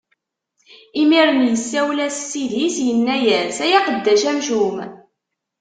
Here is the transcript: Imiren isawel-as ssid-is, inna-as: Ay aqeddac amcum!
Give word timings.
Imiren 1.01 1.39
isawel-as 1.55 2.13
ssid-is, 2.19 2.75
inna-as: 2.91 3.55
Ay 3.63 3.71
aqeddac 3.77 4.23
amcum! 4.31 4.77